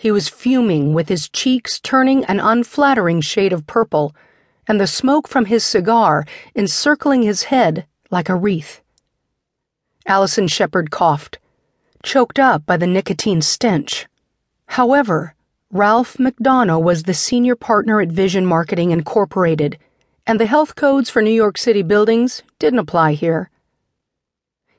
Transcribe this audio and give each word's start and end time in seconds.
He 0.00 0.12
was 0.12 0.28
fuming 0.28 0.94
with 0.94 1.08
his 1.08 1.28
cheeks 1.28 1.80
turning 1.80 2.24
an 2.26 2.38
unflattering 2.38 3.20
shade 3.20 3.52
of 3.52 3.66
purple 3.66 4.14
and 4.68 4.80
the 4.80 4.86
smoke 4.86 5.26
from 5.26 5.46
his 5.46 5.64
cigar 5.64 6.24
encircling 6.54 7.22
his 7.22 7.44
head 7.44 7.84
like 8.08 8.28
a 8.28 8.36
wreath. 8.36 8.80
Allison 10.06 10.46
Shepard 10.46 10.92
coughed, 10.92 11.38
choked 12.04 12.38
up 12.38 12.64
by 12.64 12.76
the 12.76 12.86
nicotine 12.86 13.42
stench. 13.42 14.06
However, 14.66 15.34
Ralph 15.72 16.16
McDonough 16.16 16.80
was 16.80 17.02
the 17.02 17.12
senior 17.12 17.56
partner 17.56 18.00
at 18.00 18.12
Vision 18.12 18.46
Marketing 18.46 18.92
Incorporated, 18.92 19.78
and 20.28 20.38
the 20.38 20.46
health 20.46 20.76
codes 20.76 21.10
for 21.10 21.22
New 21.22 21.32
York 21.32 21.58
City 21.58 21.82
buildings 21.82 22.44
didn't 22.60 22.78
apply 22.78 23.14
here. 23.14 23.50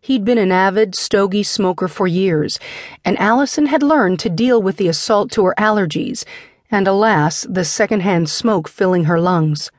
He'd 0.01 0.23
been 0.23 0.37
an 0.37 0.51
avid 0.51 0.95
stogie 0.95 1.43
smoker 1.43 1.89
for 1.89 2.07
years, 2.07 2.57
and 3.03 3.19
Allison 3.19 3.65
had 3.65 3.83
learned 3.83 4.19
to 4.21 4.29
deal 4.29 4.61
with 4.61 4.77
the 4.77 4.87
assault 4.87 5.29
to 5.31 5.43
her 5.45 5.53
allergies, 5.57 6.23
and 6.71 6.87
alas, 6.87 7.45
the 7.49 7.65
secondhand 7.65 8.29
smoke 8.29 8.69
filling 8.69 9.05
her 9.05 9.19
lungs. 9.19 9.71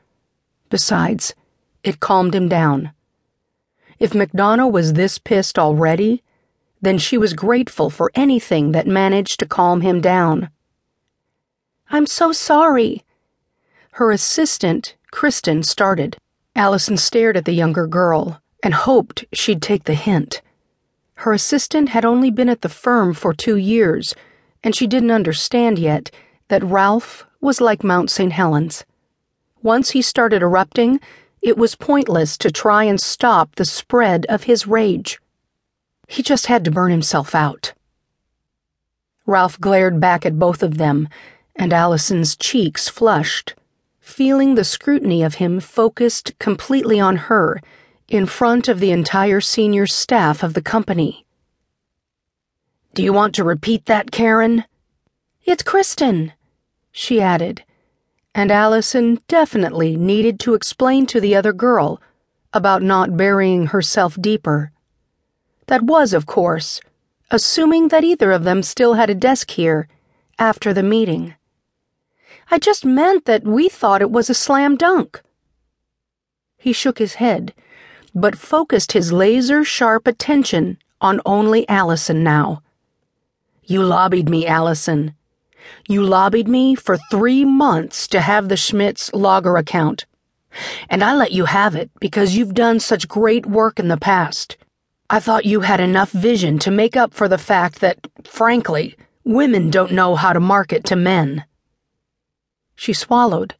Besides, 0.69 1.33
it 1.83 1.99
calmed 1.99 2.35
him 2.35 2.47
down. 2.47 2.91
If 3.97 4.11
McDonough 4.11 4.71
was 4.71 4.93
this 4.93 5.17
pissed 5.17 5.57
already, 5.57 6.23
then 6.81 6.97
she 6.97 7.17
was 7.17 7.33
grateful 7.33 7.89
for 7.89 8.11
anything 8.13 8.73
that 8.73 8.87
managed 8.87 9.39
to 9.39 9.47
calm 9.47 9.81
him 9.81 10.01
down. 10.01 10.49
I'm 11.89 12.05
so 12.05 12.31
sorry. 12.31 13.03
Her 13.93 14.11
assistant, 14.11 14.95
Kristen, 15.11 15.63
started. 15.63 16.17
Allison 16.55 16.97
stared 16.97 17.37
at 17.37 17.45
the 17.45 17.53
younger 17.53 17.87
girl 17.87 18.40
and 18.63 18.73
hoped 18.73 19.25
she'd 19.33 19.61
take 19.61 19.85
the 19.85 19.93
hint. 19.93 20.41
Her 21.15 21.33
assistant 21.33 21.89
had 21.89 22.05
only 22.05 22.31
been 22.31 22.49
at 22.49 22.61
the 22.61 22.69
firm 22.69 23.13
for 23.13 23.33
two 23.33 23.55
years, 23.55 24.15
and 24.63 24.75
she 24.75 24.87
didn't 24.87 25.11
understand 25.11 25.79
yet 25.79 26.11
that 26.47 26.63
Ralph 26.63 27.25
was 27.39 27.61
like 27.61 27.83
Mount 27.83 28.09
St. 28.09 28.31
Helens. 28.31 28.85
Once 29.61 29.91
he 29.91 30.01
started 30.01 30.41
erupting, 30.41 30.99
it 31.41 31.57
was 31.57 31.75
pointless 31.75 32.37
to 32.37 32.51
try 32.51 32.83
and 32.83 32.99
stop 32.99 33.55
the 33.55 33.65
spread 33.65 34.25
of 34.27 34.43
his 34.43 34.67
rage. 34.67 35.19
He 36.07 36.21
just 36.23 36.47
had 36.47 36.63
to 36.65 36.71
burn 36.71 36.91
himself 36.91 37.33
out. 37.33 37.73
Ralph 39.25 39.59
glared 39.59 39.99
back 39.99 40.25
at 40.25 40.39
both 40.39 40.61
of 40.61 40.77
them 40.77 41.07
and 41.55 41.73
Allison's 41.73 42.35
cheeks 42.35 42.89
flushed, 42.89 43.55
feeling 43.99 44.55
the 44.55 44.63
scrutiny 44.63 45.23
of 45.23 45.35
him 45.35 45.59
focused 45.59 46.37
completely 46.39 46.99
on 46.99 47.15
her 47.15 47.61
in 48.11 48.25
front 48.25 48.67
of 48.67 48.81
the 48.81 48.91
entire 48.91 49.39
senior 49.39 49.87
staff 49.87 50.43
of 50.43 50.53
the 50.53 50.61
company. 50.61 51.25
Do 52.93 53.01
you 53.03 53.13
want 53.13 53.33
to 53.35 53.43
repeat 53.45 53.85
that, 53.85 54.11
Karen? 54.11 54.65
It's 55.45 55.63
Kristen, 55.63 56.33
she 56.91 57.21
added, 57.21 57.63
and 58.35 58.51
Allison 58.51 59.21
definitely 59.29 59.95
needed 59.95 60.41
to 60.41 60.55
explain 60.55 61.05
to 61.05 61.21
the 61.21 61.37
other 61.37 61.53
girl 61.53 62.01
about 62.51 62.83
not 62.83 63.15
burying 63.15 63.67
herself 63.67 64.17
deeper. 64.19 64.73
That 65.67 65.83
was, 65.83 66.11
of 66.11 66.25
course, 66.25 66.81
assuming 67.29 67.87
that 67.87 68.03
either 68.03 68.33
of 68.33 68.43
them 68.43 68.61
still 68.61 68.95
had 68.95 69.09
a 69.09 69.15
desk 69.15 69.51
here 69.51 69.87
after 70.37 70.73
the 70.73 70.83
meeting. 70.83 71.35
I 72.51 72.59
just 72.59 72.83
meant 72.83 73.23
that 73.23 73.45
we 73.45 73.69
thought 73.69 74.01
it 74.01 74.11
was 74.11 74.29
a 74.29 74.33
slam 74.33 74.75
dunk. 74.75 75.21
He 76.57 76.73
shook 76.73 76.99
his 76.99 77.13
head, 77.13 77.53
but 78.13 78.37
focused 78.37 78.91
his 78.91 79.13
laser 79.13 79.63
sharp 79.63 80.07
attention 80.07 80.77
on 80.99 81.21
only 81.25 81.67
Allison 81.69 82.23
now. 82.23 82.61
You 83.63 83.83
lobbied 83.83 84.29
me, 84.29 84.45
Allison. 84.45 85.15
You 85.87 86.03
lobbied 86.03 86.47
me 86.47 86.75
for 86.75 86.97
three 87.09 87.45
months 87.45 88.07
to 88.09 88.21
have 88.21 88.49
the 88.49 88.57
Schmitz 88.57 89.13
Lager 89.13 89.57
account. 89.57 90.05
And 90.89 91.03
I 91.03 91.15
let 91.15 91.31
you 91.31 91.45
have 91.45 91.75
it 91.75 91.89
because 91.99 92.35
you've 92.35 92.53
done 92.53 92.79
such 92.79 93.07
great 93.07 93.45
work 93.45 93.79
in 93.79 93.87
the 93.87 93.97
past. 93.97 94.57
I 95.09 95.19
thought 95.19 95.45
you 95.45 95.61
had 95.61 95.79
enough 95.79 96.11
vision 96.11 96.59
to 96.59 96.71
make 96.71 96.97
up 96.97 97.13
for 97.13 97.27
the 97.27 97.37
fact 97.37 97.79
that, 97.79 98.07
frankly, 98.23 98.95
women 99.23 99.69
don't 99.69 99.91
know 99.91 100.15
how 100.15 100.33
to 100.33 100.39
market 100.39 100.83
to 100.85 100.95
men. 100.95 101.45
She 102.75 102.93
swallowed, 102.93 103.55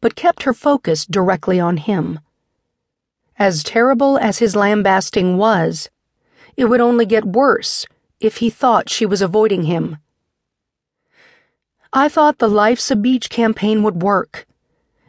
but 0.00 0.16
kept 0.16 0.44
her 0.44 0.54
focus 0.54 1.04
directly 1.04 1.60
on 1.60 1.76
him. 1.76 2.20
As 3.38 3.62
terrible 3.62 4.18
as 4.18 4.38
his 4.38 4.56
lambasting 4.56 5.36
was, 5.36 5.88
it 6.56 6.64
would 6.64 6.80
only 6.80 7.06
get 7.06 7.24
worse 7.24 7.86
if 8.18 8.38
he 8.38 8.50
thought 8.50 8.90
she 8.90 9.06
was 9.06 9.22
avoiding 9.22 9.62
him. 9.62 9.98
I 11.92 12.08
thought 12.08 12.38
the 12.38 12.48
Life's 12.48 12.90
a 12.90 12.96
Beach 12.96 13.30
campaign 13.30 13.84
would 13.84 14.02
work. 14.02 14.44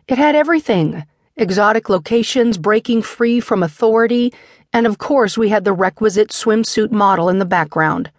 It 0.07 0.17
had 0.17 0.35
everything 0.35 1.05
exotic 1.35 1.89
locations 1.89 2.57
breaking 2.57 3.01
free 3.01 3.39
from 3.39 3.63
authority, 3.63 4.33
and 4.73 4.85
of 4.85 4.97
course, 4.97 5.37
we 5.37 5.49
had 5.49 5.63
the 5.63 5.73
requisite 5.73 6.29
swimsuit 6.29 6.91
model 6.91 7.29
in 7.29 7.39
the 7.39 7.45
background. 7.45 8.11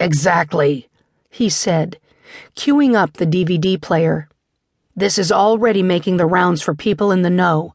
Exactly, 0.00 0.88
he 1.30 1.48
said 1.48 1.98
queuing 2.56 2.96
up 2.96 3.12
the 3.12 3.26
DVD 3.26 3.80
player. 3.80 4.28
This 4.96 5.18
is 5.18 5.30
already 5.30 5.82
making 5.82 6.16
the 6.16 6.26
rounds 6.26 6.62
for 6.62 6.74
people 6.74 7.12
in 7.12 7.22
the 7.22 7.30
know. 7.30 7.74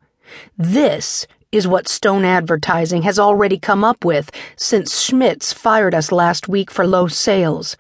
This 0.58 1.28
is 1.52 1.68
what 1.68 1.88
Stone 1.88 2.26
Advertising 2.26 3.02
has 3.02 3.18
already 3.18 3.58
come 3.58 3.84
up 3.84 4.06
with 4.06 4.30
since 4.56 5.02
Schmitz 5.02 5.52
fired 5.52 5.96
us 5.96 6.12
last 6.12 6.48
week 6.48 6.70
for 6.70 6.86
low 6.86 7.08
sales. 7.08 7.76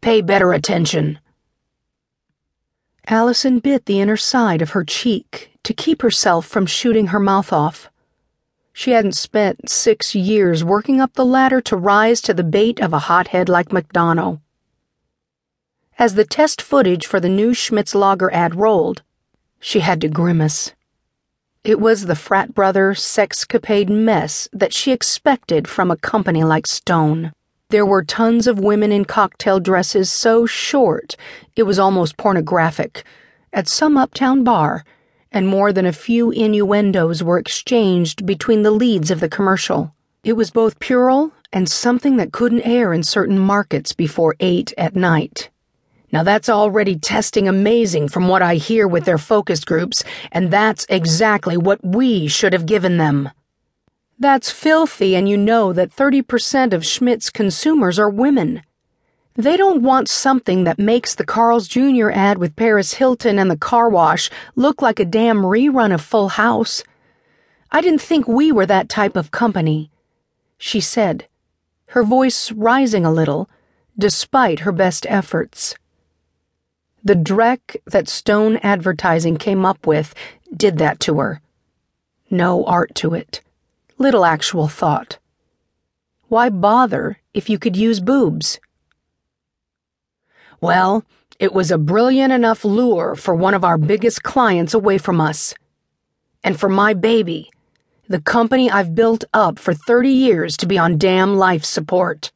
Pay 0.00 0.20
better 0.20 0.52
attention. 0.52 1.18
Allison 3.06 3.58
bit 3.58 3.86
the 3.86 4.00
inner 4.00 4.18
side 4.18 4.60
of 4.60 4.70
her 4.70 4.84
cheek 4.84 5.50
to 5.62 5.72
keep 5.72 6.02
herself 6.02 6.46
from 6.46 6.66
shooting 6.66 7.08
her 7.08 7.18
mouth 7.18 7.52
off. 7.52 7.90
She 8.74 8.90
hadn't 8.90 9.16
spent 9.16 9.70
six 9.70 10.14
years 10.14 10.62
working 10.62 11.00
up 11.00 11.14
the 11.14 11.24
ladder 11.24 11.60
to 11.62 11.76
rise 11.76 12.20
to 12.20 12.34
the 12.34 12.44
bait 12.44 12.80
of 12.80 12.92
a 12.92 13.00
hothead 13.00 13.48
like 13.48 13.70
McDonough. 13.70 14.40
As 15.98 16.14
the 16.14 16.24
test 16.24 16.62
footage 16.62 17.06
for 17.06 17.18
the 17.18 17.28
new 17.28 17.54
Schmitz 17.54 17.94
Lager 17.94 18.32
ad 18.32 18.54
rolled, 18.54 19.02
she 19.58 19.80
had 19.80 20.00
to 20.02 20.08
grimace. 20.08 20.74
It 21.64 21.80
was 21.80 22.06
the 22.06 22.14
frat 22.14 22.54
brother 22.54 22.94
sexcapade 22.94 23.88
mess 23.88 24.48
that 24.52 24.72
she 24.72 24.92
expected 24.92 25.66
from 25.66 25.90
a 25.90 25.96
company 25.96 26.44
like 26.44 26.66
Stone. 26.66 27.32
There 27.70 27.84
were 27.84 28.04
tons 28.04 28.46
of 28.46 28.60
women 28.60 28.92
in 28.92 29.04
cocktail 29.04 29.60
dresses 29.60 30.10
so 30.10 30.46
short 30.46 31.16
it 31.56 31.64
was 31.64 31.78
almost 31.78 32.16
pornographic 32.16 33.04
at 33.52 33.68
some 33.68 33.96
uptown 33.96 34.44
bar, 34.44 34.84
and 35.32 35.48
more 35.48 35.72
than 35.72 35.84
a 35.84 35.92
few 35.92 36.30
innuendos 36.30 37.22
were 37.22 37.38
exchanged 37.38 38.24
between 38.24 38.62
the 38.62 38.70
leads 38.70 39.10
of 39.10 39.20
the 39.20 39.28
commercial. 39.28 39.92
It 40.22 40.34
was 40.34 40.50
both 40.50 40.78
puerile 40.78 41.32
and 41.52 41.68
something 41.68 42.16
that 42.16 42.32
couldn't 42.32 42.62
air 42.62 42.92
in 42.92 43.02
certain 43.02 43.38
markets 43.38 43.92
before 43.92 44.36
eight 44.40 44.72
at 44.78 44.94
night. 44.94 45.50
Now 46.10 46.22
that's 46.22 46.48
already 46.48 46.96
testing 46.96 47.48
amazing 47.48 48.08
from 48.08 48.28
what 48.28 48.40
I 48.42 48.54
hear 48.54 48.88
with 48.88 49.04
their 49.04 49.18
focus 49.18 49.64
groups, 49.64 50.02
and 50.32 50.50
that's 50.50 50.86
exactly 50.88 51.56
what 51.56 51.84
we 51.84 52.28
should 52.28 52.52
have 52.52 52.66
given 52.66 52.96
them. 52.96 53.30
That's 54.18 54.50
filthy, 54.50 55.14
and 55.14 55.28
you 55.28 55.36
know 55.36 55.72
that 55.72 55.94
30% 55.94 56.72
of 56.72 56.84
Schmitz 56.84 57.30
consumers 57.30 57.98
are 57.98 58.10
women. 58.10 58.62
They 59.34 59.56
don't 59.56 59.82
want 59.82 60.08
something 60.08 60.64
that 60.64 60.80
makes 60.80 61.14
the 61.14 61.24
Carl's 61.24 61.68
Jr. 61.68 62.10
ad 62.10 62.38
with 62.38 62.56
Paris 62.56 62.94
Hilton 62.94 63.38
and 63.38 63.48
the 63.48 63.56
car 63.56 63.88
wash 63.88 64.30
look 64.56 64.82
like 64.82 64.98
a 64.98 65.04
damn 65.04 65.42
rerun 65.42 65.94
of 65.94 66.00
Full 66.00 66.30
House. 66.30 66.82
I 67.70 67.80
didn't 67.80 68.00
think 68.00 68.26
we 68.26 68.50
were 68.50 68.66
that 68.66 68.88
type 68.88 69.14
of 69.14 69.30
company, 69.30 69.92
she 70.56 70.80
said, 70.80 71.28
her 71.90 72.02
voice 72.02 72.50
rising 72.50 73.04
a 73.04 73.12
little, 73.12 73.48
despite 73.96 74.60
her 74.60 74.72
best 74.72 75.06
efforts. 75.08 75.76
The 77.04 77.14
dreck 77.14 77.76
that 77.86 78.08
Stone 78.08 78.56
Advertising 78.58 79.36
came 79.36 79.64
up 79.64 79.86
with 79.86 80.14
did 80.54 80.78
that 80.78 80.98
to 81.00 81.20
her. 81.20 81.40
No 82.30 82.64
art 82.64 82.94
to 82.96 83.14
it. 83.14 83.40
Little 83.98 84.24
actual 84.24 84.68
thought. 84.68 85.18
Why 86.28 86.50
bother 86.50 87.18
if 87.32 87.48
you 87.48 87.58
could 87.58 87.76
use 87.76 88.00
boobs? 88.00 88.58
Well, 90.60 91.04
it 91.38 91.52
was 91.52 91.70
a 91.70 91.78
brilliant 91.78 92.32
enough 92.32 92.64
lure 92.64 93.14
for 93.14 93.34
one 93.34 93.54
of 93.54 93.64
our 93.64 93.78
biggest 93.78 94.24
clients 94.24 94.74
away 94.74 94.98
from 94.98 95.20
us. 95.20 95.54
And 96.42 96.58
for 96.58 96.68
my 96.68 96.94
baby, 96.94 97.50
the 98.08 98.20
company 98.20 98.70
I've 98.70 98.94
built 98.94 99.24
up 99.32 99.58
for 99.58 99.72
30 99.72 100.10
years 100.10 100.56
to 100.56 100.66
be 100.66 100.76
on 100.78 100.98
damn 100.98 101.36
life 101.36 101.64
support. 101.64 102.32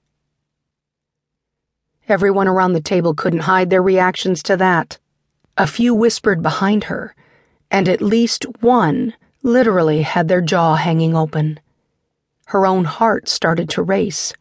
Everyone 2.09 2.49
around 2.49 2.73
the 2.73 2.81
table 2.81 3.15
couldn't 3.15 3.41
hide 3.41 3.71
their 3.71 3.83
reactions 3.83 4.43
to 4.45 4.57
that. 4.57 4.99
A 5.57 5.67
few 5.67 5.95
whispered 5.95 6.43
behind 6.43 6.85
her, 6.85 7.15
and 7.71 7.89
at 7.89 8.03
least 8.03 8.45
one 8.61 9.15
literally 9.43 10.03
had 10.03 10.29
their 10.29 10.41
jaw 10.41 10.75
hanging 10.75 11.17
open. 11.17 11.61
Her 12.47 12.67
own 12.67 12.85
heart 12.85 13.29
started 13.29 13.69
to 13.71 13.83
race. 13.83 14.33